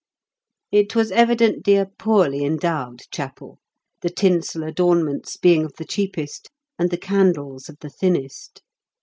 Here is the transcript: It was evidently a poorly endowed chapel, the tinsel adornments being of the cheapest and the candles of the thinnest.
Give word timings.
It 0.71 0.95
was 0.95 1.11
evidently 1.11 1.75
a 1.75 1.85
poorly 1.85 2.43
endowed 2.43 3.03
chapel, 3.11 3.59
the 4.01 4.09
tinsel 4.09 4.63
adornments 4.63 5.37
being 5.37 5.63
of 5.63 5.75
the 5.77 5.85
cheapest 5.85 6.49
and 6.79 6.89
the 6.89 6.97
candles 6.97 7.69
of 7.69 7.77
the 7.81 7.89
thinnest. 7.91 8.63